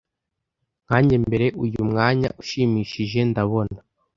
[0.85, 3.79] Nkanjye mbere uyu mwanya ushimishije ndabona,